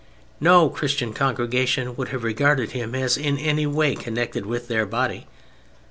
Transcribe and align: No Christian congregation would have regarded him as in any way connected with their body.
No 0.39 0.67
Christian 0.67 1.13
congregation 1.13 1.95
would 1.95 2.07
have 2.07 2.23
regarded 2.23 2.71
him 2.71 2.95
as 2.95 3.17
in 3.17 3.37
any 3.37 3.67
way 3.67 3.93
connected 3.93 4.47
with 4.47 4.67
their 4.67 4.87
body. 4.87 5.27